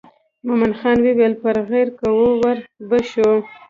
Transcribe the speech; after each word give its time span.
مومن 0.45 0.71
خان 0.79 0.97
وویل 1.05 1.33
پر 1.41 1.55
غیر 1.69 1.87
کوو 1.99 2.27
ور 2.41 2.57
به 2.89 2.99
شو. 3.11 3.29